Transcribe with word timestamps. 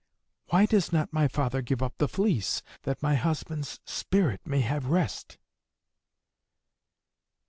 Why 0.49 0.65
does 0.65 0.91
not 0.91 1.13
my 1.13 1.27
father 1.27 1.61
give 1.61 1.83
up 1.83 1.99
the 1.99 2.07
fleece, 2.07 2.63
that 2.85 3.03
my 3.03 3.13
husband's 3.13 3.79
spirit 3.85 4.41
may 4.47 4.61
have 4.61 4.87
rest?" 4.87 5.37